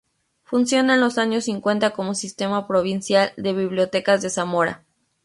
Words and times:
Funciona 0.45 0.95
en 0.95 0.99
los 0.99 1.19
años 1.19 1.43
cincuenta 1.43 1.91
como 1.91 2.15
Sistema 2.15 2.65
Provincial 2.67 3.33
de 3.37 3.53
Bibliotecas 3.53 4.23
de 4.23 4.31
Zamora. 4.31 4.83